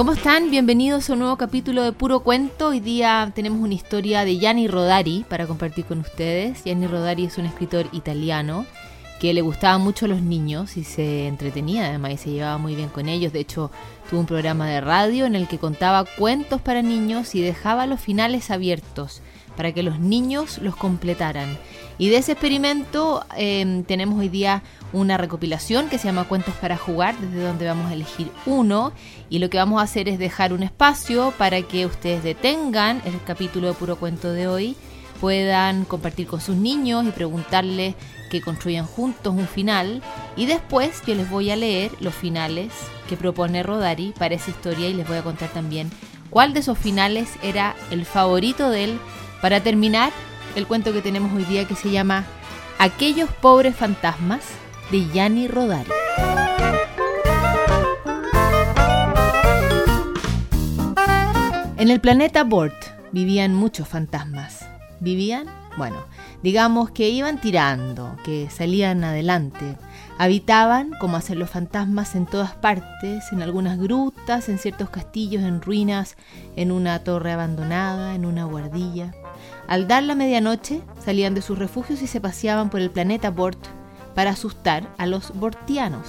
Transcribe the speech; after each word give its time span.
¿Cómo 0.00 0.14
están? 0.14 0.50
Bienvenidos 0.50 1.10
a 1.10 1.12
un 1.12 1.18
nuevo 1.18 1.36
capítulo 1.36 1.82
de 1.82 1.92
Puro 1.92 2.20
Cuento. 2.20 2.68
Hoy 2.68 2.80
día 2.80 3.30
tenemos 3.34 3.60
una 3.60 3.74
historia 3.74 4.24
de 4.24 4.38
Gianni 4.38 4.66
Rodari 4.66 5.26
para 5.28 5.46
compartir 5.46 5.84
con 5.84 6.00
ustedes. 6.00 6.64
Gianni 6.64 6.86
Rodari 6.86 7.26
es 7.26 7.36
un 7.36 7.44
escritor 7.44 7.86
italiano 7.92 8.64
que 9.20 9.34
le 9.34 9.42
gustaba 9.42 9.76
mucho 9.76 10.06
a 10.06 10.08
los 10.08 10.22
niños 10.22 10.78
y 10.78 10.84
se 10.84 11.26
entretenía 11.26 11.84
además 11.84 12.12
y 12.12 12.16
se 12.16 12.30
llevaba 12.30 12.56
muy 12.56 12.74
bien 12.74 12.88
con 12.88 13.10
ellos. 13.10 13.34
De 13.34 13.40
hecho, 13.40 13.70
tuvo 14.08 14.20
un 14.20 14.26
programa 14.26 14.66
de 14.70 14.80
radio 14.80 15.26
en 15.26 15.36
el 15.36 15.46
que 15.46 15.58
contaba 15.58 16.06
cuentos 16.06 16.62
para 16.62 16.80
niños 16.80 17.34
y 17.34 17.42
dejaba 17.42 17.86
los 17.86 18.00
finales 18.00 18.50
abiertos 18.50 19.20
para 19.54 19.72
que 19.72 19.82
los 19.82 20.00
niños 20.00 20.56
los 20.62 20.76
completaran. 20.76 21.58
Y 21.98 22.08
de 22.08 22.16
ese 22.16 22.32
experimento 22.32 23.22
em, 23.36 23.84
tenemos 23.84 24.18
hoy 24.18 24.30
día 24.30 24.62
una 24.92 25.16
recopilación 25.16 25.88
que 25.88 25.98
se 25.98 26.06
llama 26.06 26.24
Cuentos 26.24 26.54
para 26.54 26.76
jugar, 26.76 27.16
desde 27.18 27.42
donde 27.42 27.66
vamos 27.66 27.90
a 27.90 27.94
elegir 27.94 28.30
uno. 28.46 28.92
Y 29.28 29.38
lo 29.38 29.50
que 29.50 29.58
vamos 29.58 29.80
a 29.80 29.84
hacer 29.84 30.08
es 30.08 30.18
dejar 30.18 30.52
un 30.52 30.62
espacio 30.62 31.32
para 31.38 31.62
que 31.62 31.86
ustedes 31.86 32.22
detengan 32.22 33.02
el 33.04 33.22
capítulo 33.24 33.68
de 33.68 33.74
puro 33.74 33.96
cuento 33.96 34.32
de 34.32 34.48
hoy, 34.48 34.76
puedan 35.20 35.84
compartir 35.84 36.26
con 36.26 36.40
sus 36.40 36.56
niños 36.56 37.04
y 37.06 37.10
preguntarles 37.10 37.94
que 38.30 38.40
construyan 38.40 38.86
juntos 38.86 39.34
un 39.34 39.46
final. 39.46 40.02
Y 40.36 40.46
después 40.46 41.02
yo 41.06 41.14
les 41.14 41.28
voy 41.28 41.50
a 41.50 41.56
leer 41.56 41.92
los 42.00 42.14
finales 42.14 42.72
que 43.08 43.16
propone 43.16 43.62
Rodari 43.62 44.14
para 44.18 44.34
esa 44.34 44.50
historia 44.50 44.88
y 44.88 44.94
les 44.94 45.06
voy 45.06 45.18
a 45.18 45.22
contar 45.22 45.50
también 45.50 45.90
cuál 46.30 46.54
de 46.54 46.60
esos 46.60 46.78
finales 46.78 47.28
era 47.42 47.74
el 47.90 48.06
favorito 48.06 48.70
de 48.70 48.84
él 48.84 48.98
para 49.42 49.60
terminar 49.60 50.12
el 50.54 50.66
cuento 50.66 50.92
que 50.92 51.02
tenemos 51.02 51.32
hoy 51.32 51.44
día 51.44 51.66
que 51.66 51.74
se 51.74 51.90
llama 51.90 52.24
Aquellos 52.78 53.28
pobres 53.30 53.76
fantasmas 53.76 54.40
de 54.90 55.06
Gianni 55.12 55.46
Rodari. 55.46 55.88
En 61.76 61.90
el 61.90 62.00
planeta 62.00 62.42
Bort 62.42 62.74
vivían 63.12 63.54
muchos 63.54 63.86
fantasmas. 63.86 64.66
¿Vivían? 64.98 65.46
Bueno, 65.78 66.04
digamos 66.42 66.90
que 66.90 67.08
iban 67.08 67.40
tirando, 67.40 68.16
que 68.24 68.50
salían 68.50 69.04
adelante. 69.04 69.76
Habitaban, 70.18 70.90
como 71.00 71.16
hacen 71.16 71.38
los 71.38 71.48
fantasmas, 71.48 72.16
en 72.16 72.26
todas 72.26 72.54
partes, 72.54 73.32
en 73.32 73.42
algunas 73.42 73.78
grutas, 73.78 74.48
en 74.48 74.58
ciertos 74.58 74.90
castillos 74.90 75.42
en 75.42 75.62
ruinas, 75.62 76.16
en 76.56 76.72
una 76.72 76.98
torre 77.04 77.32
abandonada, 77.32 78.16
en 78.16 78.26
una 78.26 78.44
guardilla. 78.44 79.14
Al 79.68 79.86
dar 79.86 80.02
la 80.02 80.16
medianoche, 80.16 80.82
salían 81.02 81.34
de 81.34 81.42
sus 81.42 81.58
refugios 81.58 82.02
y 82.02 82.08
se 82.08 82.20
paseaban 82.20 82.68
por 82.68 82.80
el 82.80 82.90
planeta 82.90 83.30
Bort 83.30 83.79
para 84.14 84.30
asustar 84.30 84.88
a 84.98 85.06
los 85.06 85.32
bortianos. 85.34 86.06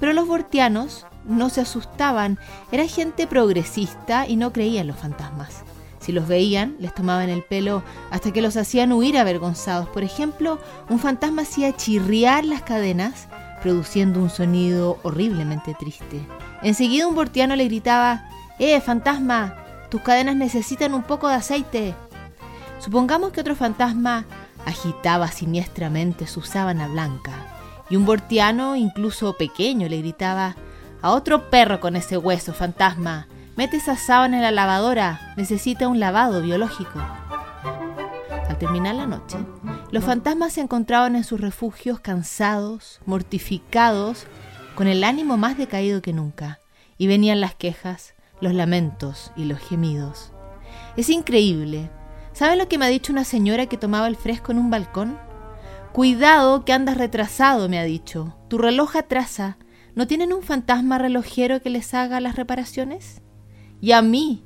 Pero 0.00 0.12
los 0.12 0.26
bortianos 0.26 1.06
no 1.24 1.48
se 1.48 1.60
asustaban, 1.60 2.38
era 2.72 2.86
gente 2.86 3.26
progresista 3.26 4.26
y 4.26 4.36
no 4.36 4.52
creían 4.52 4.86
los 4.86 4.96
fantasmas. 4.96 5.62
Si 6.00 6.10
los 6.10 6.26
veían, 6.26 6.74
les 6.80 6.92
tomaban 6.92 7.28
el 7.28 7.44
pelo 7.44 7.84
hasta 8.10 8.32
que 8.32 8.42
los 8.42 8.56
hacían 8.56 8.92
huir 8.92 9.16
avergonzados. 9.16 9.88
Por 9.88 10.02
ejemplo, 10.02 10.58
un 10.88 10.98
fantasma 10.98 11.42
hacía 11.42 11.76
chirriar 11.76 12.44
las 12.44 12.62
cadenas, 12.62 13.28
produciendo 13.62 14.20
un 14.20 14.28
sonido 14.28 14.98
horriblemente 15.04 15.74
triste. 15.78 16.20
Enseguida 16.62 17.06
un 17.06 17.14
bortiano 17.14 17.54
le 17.54 17.66
gritaba, 17.66 18.24
¡Eh, 18.58 18.80
fantasma! 18.80 19.54
Tus 19.90 20.00
cadenas 20.00 20.34
necesitan 20.34 20.94
un 20.94 21.04
poco 21.04 21.28
de 21.28 21.34
aceite. 21.34 21.94
Supongamos 22.80 23.30
que 23.30 23.40
otro 23.40 23.54
fantasma 23.54 24.24
agitaba 24.66 25.28
siniestramente 25.28 26.26
su 26.26 26.42
sábana 26.42 26.88
blanca 26.88 27.32
y 27.90 27.96
un 27.96 28.06
bortiano, 28.06 28.76
incluso 28.76 29.36
pequeño, 29.36 29.88
le 29.88 29.98
gritaba 29.98 30.56
a 31.02 31.10
otro 31.10 31.50
perro 31.50 31.80
con 31.80 31.96
ese 31.96 32.16
hueso, 32.16 32.54
fantasma, 32.54 33.26
mete 33.56 33.76
esa 33.76 33.96
sábana 33.96 34.36
en 34.36 34.42
la 34.42 34.50
lavadora, 34.50 35.34
necesita 35.36 35.88
un 35.88 36.00
lavado 36.00 36.40
biológico. 36.40 36.98
Al 38.48 38.56
terminar 38.58 38.94
la 38.94 39.06
noche, 39.06 39.36
los 39.90 40.04
fantasmas 40.04 40.54
se 40.54 40.62
encontraban 40.62 41.16
en 41.16 41.24
sus 41.24 41.40
refugios 41.40 42.00
cansados, 42.00 43.00
mortificados, 43.04 44.26
con 44.74 44.86
el 44.86 45.04
ánimo 45.04 45.36
más 45.36 45.58
decaído 45.58 46.00
que 46.00 46.14
nunca, 46.14 46.60
y 46.96 47.08
venían 47.08 47.40
las 47.40 47.54
quejas, 47.54 48.14
los 48.40 48.54
lamentos 48.54 49.32
y 49.36 49.44
los 49.44 49.58
gemidos. 49.58 50.32
Es 50.96 51.10
increíble, 51.10 51.90
¿Saben 52.32 52.58
lo 52.58 52.68
que 52.68 52.78
me 52.78 52.86
ha 52.86 52.88
dicho 52.88 53.12
una 53.12 53.24
señora 53.24 53.66
que 53.66 53.76
tomaba 53.76 54.08
el 54.08 54.16
fresco 54.16 54.52
en 54.52 54.58
un 54.58 54.70
balcón? 54.70 55.18
Cuidado 55.92 56.64
que 56.64 56.72
andas 56.72 56.96
retrasado, 56.96 57.68
me 57.68 57.78
ha 57.78 57.84
dicho. 57.84 58.36
Tu 58.48 58.56
reloj 58.56 58.96
atrasa. 58.96 59.58
¿No 59.94 60.06
tienen 60.06 60.32
un 60.32 60.42
fantasma 60.42 60.96
relojero 60.96 61.60
que 61.60 61.68
les 61.68 61.92
haga 61.92 62.20
las 62.20 62.36
reparaciones? 62.36 63.20
Y 63.80 63.92
a 63.92 64.00
mí. 64.00 64.42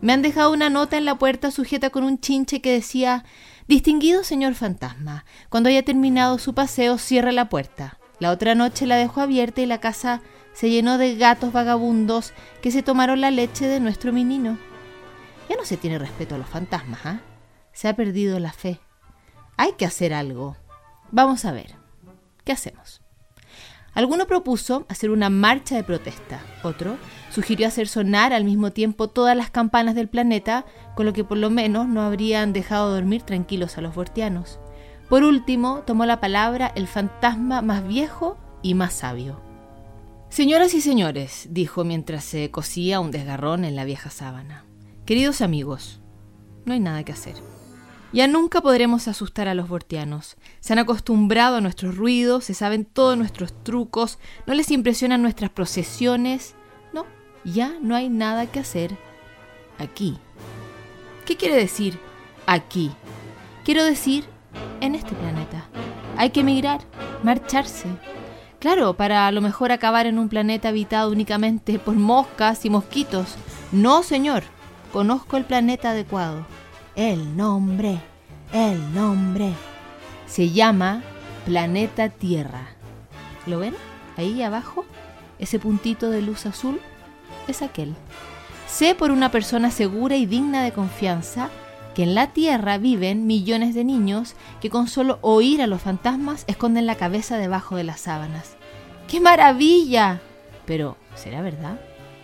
Me 0.00 0.14
han 0.14 0.22
dejado 0.22 0.52
una 0.52 0.70
nota 0.70 0.96
en 0.96 1.04
la 1.04 1.18
puerta 1.18 1.50
sujeta 1.50 1.90
con 1.90 2.04
un 2.04 2.18
chinche 2.18 2.60
que 2.60 2.72
decía 2.72 3.24
Distinguido 3.68 4.22
señor 4.24 4.54
fantasma, 4.54 5.24
cuando 5.48 5.68
haya 5.68 5.84
terminado 5.84 6.38
su 6.38 6.54
paseo 6.54 6.98
cierre 6.98 7.32
la 7.32 7.48
puerta. 7.48 7.98
La 8.20 8.30
otra 8.30 8.54
noche 8.54 8.86
la 8.86 8.96
dejó 8.96 9.20
abierta 9.20 9.60
y 9.60 9.66
la 9.66 9.80
casa 9.80 10.22
se 10.54 10.70
llenó 10.70 10.96
de 10.96 11.16
gatos 11.16 11.52
vagabundos 11.52 12.32
que 12.62 12.70
se 12.70 12.82
tomaron 12.82 13.20
la 13.20 13.30
leche 13.30 13.66
de 13.66 13.80
nuestro 13.80 14.12
menino. 14.12 14.56
Se 15.66 15.76
tiene 15.76 15.98
respeto 15.98 16.36
a 16.36 16.38
los 16.38 16.46
fantasmas, 16.46 17.00
¿ah? 17.06 17.18
Se 17.72 17.88
ha 17.88 17.96
perdido 17.96 18.38
la 18.38 18.52
fe. 18.52 18.78
Hay 19.56 19.72
que 19.72 19.84
hacer 19.84 20.14
algo. 20.14 20.56
Vamos 21.10 21.44
a 21.44 21.50
ver. 21.50 21.74
¿Qué 22.44 22.52
hacemos? 22.52 23.02
Alguno 23.92 24.28
propuso 24.28 24.86
hacer 24.88 25.10
una 25.10 25.28
marcha 25.28 25.74
de 25.74 25.82
protesta. 25.82 26.38
Otro 26.62 26.98
sugirió 27.32 27.66
hacer 27.66 27.88
sonar 27.88 28.32
al 28.32 28.44
mismo 28.44 28.70
tiempo 28.70 29.08
todas 29.08 29.36
las 29.36 29.50
campanas 29.50 29.96
del 29.96 30.08
planeta, 30.08 30.66
con 30.94 31.04
lo 31.04 31.12
que 31.12 31.24
por 31.24 31.36
lo 31.36 31.50
menos 31.50 31.88
no 31.88 32.02
habrían 32.02 32.52
dejado 32.52 32.94
dormir 32.94 33.22
tranquilos 33.22 33.76
a 33.76 33.80
los 33.80 33.92
bortianos. 33.92 34.60
Por 35.08 35.24
último, 35.24 35.82
tomó 35.84 36.06
la 36.06 36.20
palabra 36.20 36.70
el 36.76 36.86
fantasma 36.86 37.60
más 37.60 37.84
viejo 37.88 38.38
y 38.62 38.74
más 38.74 38.94
sabio. 38.94 39.40
Señoras 40.28 40.74
y 40.74 40.80
señores, 40.80 41.48
dijo 41.50 41.82
mientras 41.82 42.22
se 42.22 42.52
cosía 42.52 43.00
un 43.00 43.10
desgarrón 43.10 43.64
en 43.64 43.74
la 43.74 43.84
vieja 43.84 44.10
sábana. 44.10 44.65
Queridos 45.06 45.40
amigos, 45.40 46.00
no 46.64 46.72
hay 46.72 46.80
nada 46.80 47.04
que 47.04 47.12
hacer. 47.12 47.36
Ya 48.12 48.26
nunca 48.26 48.60
podremos 48.60 49.06
asustar 49.06 49.46
a 49.46 49.54
los 49.54 49.68
bortianos. 49.68 50.36
Se 50.58 50.72
han 50.72 50.80
acostumbrado 50.80 51.56
a 51.56 51.60
nuestros 51.60 51.96
ruidos, 51.96 52.42
se 52.42 52.54
saben 52.54 52.84
todos 52.84 53.16
nuestros 53.16 53.62
trucos, 53.62 54.18
no 54.46 54.54
les 54.54 54.72
impresionan 54.72 55.22
nuestras 55.22 55.50
procesiones. 55.50 56.56
No, 56.92 57.06
ya 57.44 57.74
no 57.80 57.94
hay 57.94 58.08
nada 58.08 58.46
que 58.46 58.58
hacer 58.58 58.98
aquí. 59.78 60.18
¿Qué 61.24 61.36
quiere 61.36 61.54
decir 61.54 62.00
aquí? 62.46 62.90
Quiero 63.64 63.84
decir 63.84 64.24
en 64.80 64.96
este 64.96 65.14
planeta. 65.14 65.68
Hay 66.16 66.30
que 66.30 66.40
emigrar, 66.40 66.80
marcharse. 67.22 67.86
Claro, 68.58 68.96
para 68.96 69.28
a 69.28 69.32
lo 69.32 69.40
mejor 69.40 69.70
acabar 69.70 70.06
en 70.06 70.18
un 70.18 70.28
planeta 70.28 70.70
habitado 70.70 71.12
únicamente 71.12 71.78
por 71.78 71.94
moscas 71.94 72.64
y 72.64 72.70
mosquitos. 72.70 73.36
No, 73.70 74.02
señor. 74.02 74.55
Conozco 74.96 75.36
el 75.36 75.44
planeta 75.44 75.90
adecuado. 75.90 76.46
El 76.94 77.36
nombre, 77.36 77.98
el 78.54 78.94
nombre. 78.94 79.52
Se 80.26 80.48
llama 80.48 81.02
Planeta 81.44 82.08
Tierra. 82.08 82.68
¿Lo 83.44 83.58
ven? 83.58 83.74
Ahí 84.16 84.42
abajo, 84.42 84.86
ese 85.38 85.58
puntito 85.58 86.08
de 86.08 86.22
luz 86.22 86.46
azul 86.46 86.80
es 87.46 87.60
aquel. 87.60 87.94
Sé 88.66 88.94
por 88.94 89.10
una 89.10 89.30
persona 89.30 89.70
segura 89.70 90.16
y 90.16 90.24
digna 90.24 90.64
de 90.64 90.72
confianza 90.72 91.50
que 91.94 92.02
en 92.02 92.14
la 92.14 92.28
Tierra 92.28 92.78
viven 92.78 93.26
millones 93.26 93.74
de 93.74 93.84
niños 93.84 94.34
que 94.62 94.70
con 94.70 94.88
solo 94.88 95.18
oír 95.20 95.60
a 95.60 95.66
los 95.66 95.82
fantasmas 95.82 96.44
esconden 96.46 96.86
la 96.86 96.94
cabeza 96.94 97.36
debajo 97.36 97.76
de 97.76 97.84
las 97.84 98.00
sábanas. 98.00 98.56
¡Qué 99.08 99.20
maravilla! 99.20 100.22
Pero, 100.64 100.96
¿será 101.16 101.42
verdad? 101.42 101.78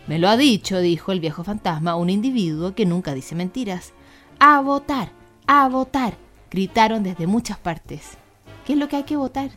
Me 0.06 0.19
lo 0.19 0.28
ha 0.28 0.37
dicho, 0.37 0.78
dijo 0.78 1.12
el 1.12 1.20
viejo 1.20 1.44
fantasma, 1.44 1.94
un 1.94 2.10
individuo 2.10 2.75
que 2.75 2.87
nunca 2.87 3.14
dice 3.14 3.34
mentiras. 3.34 3.93
A 4.40 4.60
votar, 4.60 5.12
a 5.46 5.69
votar, 5.69 6.14
gritaron 6.50 7.02
desde 7.02 7.26
muchas 7.26 7.58
partes. 7.58 8.19
¿Qué 8.66 8.72
es 8.72 8.78
lo 8.78 8.88
que 8.88 8.96
hay 8.96 9.04
que 9.04 9.16
votar? 9.16 9.50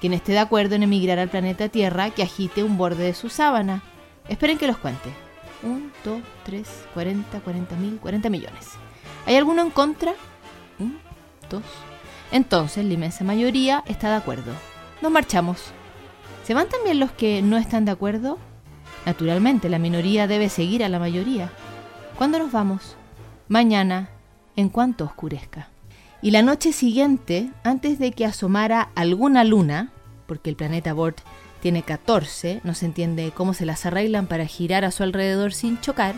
Quien 0.00 0.12
esté 0.12 0.32
de 0.32 0.38
acuerdo 0.38 0.76
en 0.76 0.84
emigrar 0.84 1.18
al 1.18 1.28
planeta 1.28 1.68
Tierra, 1.68 2.10
que 2.10 2.22
agite 2.22 2.62
un 2.62 2.76
borde 2.78 3.04
de 3.04 3.14
su 3.14 3.28
sábana. 3.28 3.82
Esperen 4.28 4.58
que 4.58 4.66
los 4.66 4.78
cuente. 4.78 5.10
Un, 5.62 5.92
dos, 6.04 6.20
tres, 6.44 6.68
cuarenta, 6.94 7.40
cuarenta 7.40 7.76
mil, 7.76 7.98
cuarenta 7.98 8.30
millones. 8.30 8.70
¿Hay 9.26 9.36
alguno 9.36 9.62
en 9.62 9.70
contra? 9.70 10.12
Un, 10.78 10.98
dos. 11.50 11.62
Entonces 12.32 12.84
la 12.84 12.94
inmensa 12.94 13.24
mayoría 13.24 13.84
está 13.86 14.10
de 14.10 14.16
acuerdo. 14.16 14.52
Nos 15.00 15.12
marchamos. 15.12 15.60
¿Se 16.44 16.54
van 16.54 16.68
también 16.68 16.98
los 16.98 17.12
que 17.12 17.42
no 17.42 17.56
están 17.56 17.84
de 17.84 17.92
acuerdo? 17.92 18.38
Naturalmente, 19.04 19.68
la 19.68 19.78
minoría 19.78 20.26
debe 20.26 20.48
seguir 20.48 20.84
a 20.84 20.88
la 20.88 20.98
mayoría. 20.98 21.50
¿Cuándo 22.16 22.38
nos 22.38 22.52
vamos? 22.52 22.96
Mañana, 23.48 24.10
en 24.56 24.68
cuanto 24.68 25.04
oscurezca. 25.04 25.68
Y 26.20 26.30
la 26.30 26.42
noche 26.42 26.72
siguiente, 26.72 27.50
antes 27.64 27.98
de 27.98 28.12
que 28.12 28.24
asomara 28.24 28.90
alguna 28.94 29.42
luna, 29.42 29.90
porque 30.26 30.50
el 30.50 30.56
planeta 30.56 30.92
Bort 30.92 31.18
tiene 31.60 31.82
14, 31.82 32.60
no 32.62 32.74
se 32.74 32.86
entiende 32.86 33.32
cómo 33.34 33.54
se 33.54 33.66
las 33.66 33.86
arreglan 33.86 34.26
para 34.26 34.46
girar 34.46 34.84
a 34.84 34.92
su 34.92 35.02
alrededor 35.02 35.52
sin 35.52 35.80
chocar, 35.80 36.14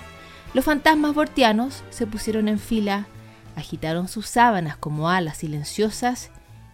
los 0.52 0.64
fantasmas 0.64 1.14
bortianos 1.14 1.82
se 1.90 2.06
pusieron 2.06 2.48
en 2.48 2.58
fila, 2.58 3.06
agitaron 3.56 4.08
sus 4.08 4.26
sábanas 4.26 4.76
como 4.76 5.08
alas 5.08 5.38
silenciosas 5.38 6.30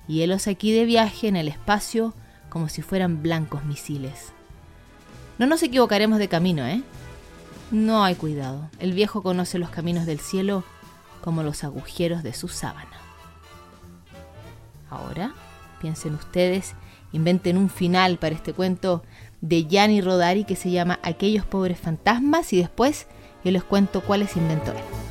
y 0.09 0.23
helos 0.23 0.49
aquí 0.49 0.73
de 0.73 0.85
viaje 0.85 1.29
en 1.29 1.37
el 1.37 1.49
espacio 1.49 2.15
como 2.49 2.69
si 2.69 2.83
fueran 2.83 3.23
blancos 3.23 3.65
misiles. 3.65 4.33
No 5.41 5.47
nos 5.47 5.63
equivocaremos 5.63 6.19
de 6.19 6.29
camino, 6.29 6.67
¿eh? 6.67 6.83
No 7.71 8.05
hay 8.05 8.15
cuidado. 8.15 8.69
El 8.79 8.93
viejo 8.93 9.23
conoce 9.23 9.59
los 9.59 9.71
caminos 9.71 10.05
del 10.05 10.21
cielo 10.21 10.65
como 11.23 11.43
los 11.43 11.65
agujeros 11.65 12.23
de 12.23 12.35
su 12.35 12.49
sábana. 12.49 12.91
Ahora, 14.91 15.33
piensen 15.81 16.15
ustedes, 16.15 16.75
inventen 17.13 17.57
un 17.57 17.71
final 17.71 18.19
para 18.19 18.35
este 18.35 18.53
cuento 18.53 19.03
de 19.41 19.65
Gianni 19.65 20.03
Rodari 20.03 20.45
que 20.45 20.57
se 20.57 20.71
llama 20.71 21.01
Aquellos 21.03 21.47
pobres 21.47 21.81
fantasmas 21.81 22.53
y 22.53 22.59
después 22.59 23.07
yo 23.43 23.51
les 23.51 23.65
cuento 23.65 24.03
cuáles 24.03 24.37
inventó 24.37 24.73
él. 24.73 25.10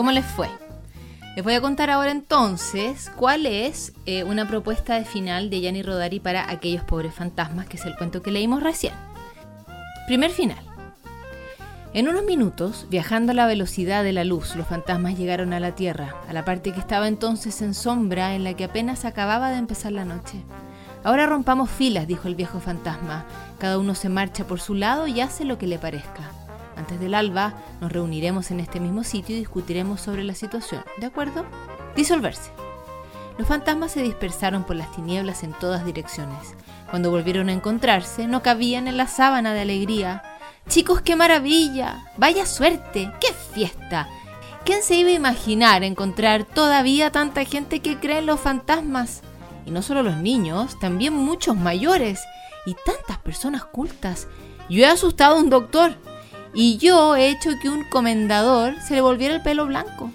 ¿Cómo 0.00 0.12
les 0.12 0.24
fue? 0.24 0.48
Les 1.36 1.44
voy 1.44 1.52
a 1.52 1.60
contar 1.60 1.90
ahora 1.90 2.10
entonces 2.10 3.12
cuál 3.16 3.44
es 3.44 3.92
eh, 4.06 4.24
una 4.24 4.48
propuesta 4.48 4.94
de 4.94 5.04
final 5.04 5.50
de 5.50 5.60
Gianni 5.60 5.82
Rodari 5.82 6.20
para 6.20 6.50
aquellos 6.50 6.82
pobres 6.84 7.12
fantasmas, 7.12 7.66
que 7.66 7.76
es 7.76 7.84
el 7.84 7.94
cuento 7.96 8.22
que 8.22 8.30
leímos 8.30 8.62
recién. 8.62 8.94
Primer 10.06 10.30
final. 10.30 10.64
En 11.92 12.08
unos 12.08 12.24
minutos, 12.24 12.86
viajando 12.88 13.32
a 13.32 13.34
la 13.34 13.44
velocidad 13.44 14.02
de 14.02 14.14
la 14.14 14.24
luz, 14.24 14.56
los 14.56 14.66
fantasmas 14.66 15.18
llegaron 15.18 15.52
a 15.52 15.60
la 15.60 15.74
Tierra, 15.74 16.14
a 16.26 16.32
la 16.32 16.46
parte 16.46 16.72
que 16.72 16.80
estaba 16.80 17.06
entonces 17.06 17.60
en 17.60 17.74
sombra, 17.74 18.34
en 18.34 18.42
la 18.42 18.54
que 18.54 18.64
apenas 18.64 19.04
acababa 19.04 19.50
de 19.50 19.58
empezar 19.58 19.92
la 19.92 20.06
noche. 20.06 20.42
Ahora 21.04 21.26
rompamos 21.26 21.68
filas, 21.68 22.06
dijo 22.06 22.26
el 22.26 22.36
viejo 22.36 22.58
fantasma. 22.58 23.26
Cada 23.58 23.78
uno 23.78 23.94
se 23.94 24.08
marcha 24.08 24.46
por 24.46 24.60
su 24.60 24.74
lado 24.74 25.06
y 25.06 25.20
hace 25.20 25.44
lo 25.44 25.58
que 25.58 25.66
le 25.66 25.78
parezca. 25.78 26.39
Antes 26.80 26.98
del 26.98 27.12
alba 27.12 27.52
nos 27.82 27.92
reuniremos 27.92 28.50
en 28.50 28.58
este 28.58 28.80
mismo 28.80 29.04
sitio 29.04 29.36
y 29.36 29.40
discutiremos 29.40 30.00
sobre 30.00 30.24
la 30.24 30.34
situación, 30.34 30.82
¿de 30.96 31.04
acuerdo? 31.04 31.44
Disolverse. 31.94 32.52
Los 33.36 33.46
fantasmas 33.46 33.92
se 33.92 34.02
dispersaron 34.02 34.64
por 34.64 34.76
las 34.76 34.90
tinieblas 34.96 35.42
en 35.42 35.52
todas 35.52 35.84
direcciones. 35.84 36.54
Cuando 36.88 37.10
volvieron 37.10 37.50
a 37.50 37.52
encontrarse, 37.52 38.26
no 38.26 38.42
cabían 38.42 38.88
en 38.88 38.96
la 38.96 39.08
sábana 39.08 39.52
de 39.52 39.60
alegría. 39.60 40.22
Chicos, 40.70 41.02
qué 41.02 41.16
maravilla. 41.16 42.02
Vaya 42.16 42.46
suerte. 42.46 43.12
Qué 43.20 43.34
fiesta. 43.52 44.08
¿Quién 44.64 44.82
se 44.82 44.94
iba 44.94 45.10
a 45.10 45.12
imaginar 45.12 45.84
encontrar 45.84 46.44
todavía 46.44 47.12
tanta 47.12 47.44
gente 47.44 47.80
que 47.80 47.98
cree 47.98 48.20
en 48.20 48.26
los 48.26 48.40
fantasmas? 48.40 49.20
Y 49.66 49.70
no 49.70 49.82
solo 49.82 50.02
los 50.02 50.16
niños, 50.16 50.78
también 50.80 51.12
muchos 51.12 51.56
mayores 51.56 52.20
y 52.64 52.74
tantas 52.86 53.18
personas 53.18 53.66
cultas. 53.66 54.28
Yo 54.70 54.82
he 54.82 54.86
asustado 54.86 55.36
a 55.36 55.40
un 55.40 55.50
doctor 55.50 55.94
y 56.52 56.78
yo 56.78 57.16
he 57.16 57.30
hecho 57.30 57.50
que 57.60 57.68
un 57.68 57.84
comendador 57.84 58.80
se 58.80 58.94
le 58.94 59.00
volviera 59.00 59.34
el 59.34 59.42
pelo 59.42 59.66
blanco. 59.66 60.10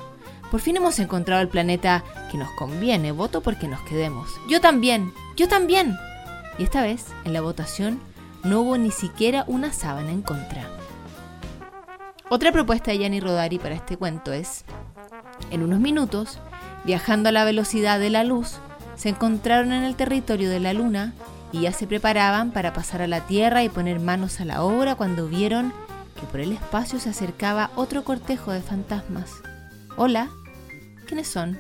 Por 0.52 0.60
fin 0.60 0.78
hemos 0.78 1.00
encontrado 1.00 1.42
el 1.42 1.48
planeta 1.48 2.04
que 2.32 2.38
nos 2.38 2.52
conviene. 2.52 3.12
Voto 3.12 3.42
porque 3.42 3.68
nos 3.68 3.82
quedemos. 3.82 4.30
Yo 4.48 4.62
también, 4.62 5.14
yo 5.36 5.48
también. 5.48 5.96
Y 6.58 6.64
esta 6.64 6.82
vez, 6.82 7.06
en 7.24 7.34
la 7.34 7.42
votación, 7.42 8.00
no 8.44 8.62
hubo 8.62 8.78
ni 8.78 8.92
siquiera 8.92 9.44
una 9.48 9.74
sábana 9.74 10.12
en 10.12 10.22
contra. 10.22 10.68
Otra 12.30 12.52
propuesta 12.52 12.92
de 12.92 13.00
Gianni 13.00 13.20
Rodari 13.20 13.60
para 13.60 13.76
este 13.76 13.98
cuento 13.98 14.34
es, 14.34 14.66
en 15.52 15.64
unos 15.64 15.80
minutos, 15.80 16.40
viajando 16.84 17.30
a 17.30 17.32
la 17.32 17.46
velocidad 17.46 18.00
de 18.00 18.10
la 18.10 18.24
luz, 18.24 18.58
se 18.96 19.10
encontraron 19.10 19.72
en 19.72 19.84
el 19.84 19.96
territorio 19.96 20.50
de 20.50 20.60
la 20.60 20.74
Luna 20.74 21.14
y 21.52 21.62
ya 21.62 21.72
se 21.72 21.88
preparaban 21.88 22.52
para 22.52 22.74
pasar 22.74 23.02
a 23.02 23.08
la 23.08 23.22
Tierra 23.22 23.64
y 23.64 23.70
poner 23.70 24.00
manos 24.00 24.40
a 24.40 24.46
la 24.46 24.64
obra 24.64 24.96
cuando 24.96 25.28
vieron 25.28 25.74
que 26.20 26.26
por 26.28 26.40
el 26.40 26.52
espacio 26.52 27.00
se 27.00 27.10
acercaba 27.10 27.72
otro 27.76 28.04
cortejo 28.04 28.52
de 28.52 28.62
fantasmas. 28.62 29.32
Hola, 29.98 30.30
¿quiénes 31.08 31.28
son? 31.28 31.58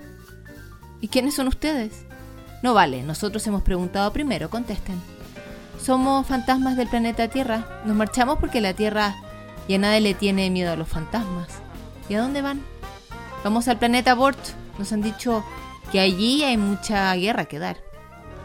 ¿Y 1.01 1.09
quiénes 1.09 1.35
son 1.35 1.47
ustedes? 1.47 2.05
No 2.63 2.73
vale, 2.73 3.03
nosotros 3.03 3.45
hemos 3.47 3.61
preguntado 3.61 4.11
primero, 4.11 4.49
contesten. 4.49 4.99
Somos 5.81 6.25
fantasmas 6.25 6.77
del 6.77 6.87
planeta 6.87 7.27
Tierra. 7.27 7.83
Nos 7.85 7.95
marchamos 7.95 8.39
porque 8.39 8.61
la 8.61 8.73
Tierra 8.73 9.15
ya 9.67 9.77
nadie 9.77 10.01
le 10.01 10.13
tiene 10.13 10.49
miedo 10.49 10.71
a 10.71 10.75
los 10.75 10.87
fantasmas. 10.87 11.47
¿Y 12.09 12.15
a 12.15 12.21
dónde 12.21 12.41
van? 12.41 12.61
Vamos 13.43 13.67
al 13.67 13.77
planeta 13.77 14.15
Bort. 14.15 14.39
Nos 14.79 14.91
han 14.91 15.01
dicho 15.01 15.43
que 15.91 15.99
allí 15.99 16.43
hay 16.43 16.57
mucha 16.57 17.13
guerra 17.15 17.45
que 17.45 17.59
dar. 17.59 17.77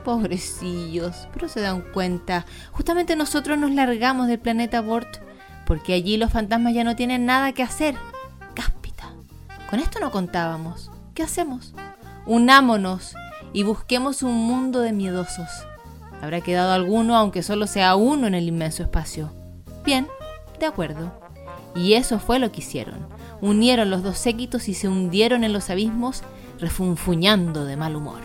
Pobrecillos, 0.05 1.29
pero 1.33 1.49
se 1.49 1.61
dan 1.61 1.81
cuenta. 1.81 2.45
Justamente 2.73 3.17
nosotros 3.17 3.59
nos 3.59 3.71
largamos 3.71 4.27
del 4.27 4.39
planeta 4.39 4.81
Bort 4.81 5.19
porque 5.67 5.95
allí 5.95 6.17
los 6.17 6.31
fantasmas 6.31 6.75
ya 6.75 6.85
no 6.85 6.97
tienen 6.97 7.27
nada 7.27 7.53
que 7.53 7.63
hacer. 7.63 7.95
Cáspita, 8.55 9.13
con 9.69 9.81
esto 9.81 10.01
no 10.01 10.11
contábamos. 10.11 10.91
¿Qué 11.15 11.23
hacemos? 11.23 11.75
Unámonos 12.27 13.15
y 13.53 13.63
busquemos 13.63 14.23
un 14.23 14.35
mundo 14.35 14.81
de 14.81 14.93
miedosos. 14.93 15.49
Habrá 16.23 16.41
quedado 16.41 16.73
alguno, 16.73 17.17
aunque 17.17 17.43
solo 17.43 17.67
sea 17.67 17.97
uno 17.97 18.27
en 18.27 18.35
el 18.35 18.49
inmenso 18.49 18.83
espacio. 18.83 19.33
Bien, 19.85 20.07
de 20.59 20.67
acuerdo. 20.67 21.13
Y 21.75 21.95
eso 21.95 22.19
fue 22.19 22.39
lo 22.39 22.53
que 22.53 22.61
hicieron. 22.61 23.07
Unieron 23.41 23.91
los 23.91 24.03
dos 24.03 24.19
séquitos 24.19 24.69
y 24.69 24.75
se 24.75 24.89
hundieron 24.89 25.45
en 25.45 25.53
los 25.53 25.71
abismos, 25.71 26.23
refunfuñando 26.59 27.65
de 27.65 27.77
mal 27.77 27.97
humor. 27.97 28.21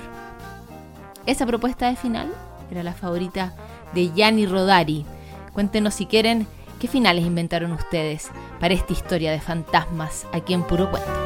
Esa 1.26 1.46
propuesta 1.46 1.88
de 1.88 1.96
final 1.96 2.32
era 2.70 2.84
la 2.84 2.94
favorita 2.94 3.54
de 3.94 4.12
Gianni 4.14 4.46
Rodari. 4.46 5.06
Cuéntenos 5.54 5.94
si 5.94 6.06
quieren 6.06 6.48
¿Qué 6.80 6.88
finales 6.88 7.26
inventaron 7.26 7.72
ustedes 7.72 8.30
para 8.60 8.74
esta 8.74 8.94
historia 8.94 9.32
de 9.32 9.40
fantasmas 9.40 10.28
aquí 10.34 10.54
en 10.54 10.64
Puro 10.64 10.92
Cuento? 10.92 11.25